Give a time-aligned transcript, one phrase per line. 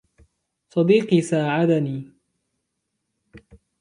[0.69, 2.11] صديقي ساعدني.